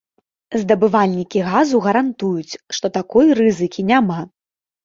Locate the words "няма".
3.93-4.19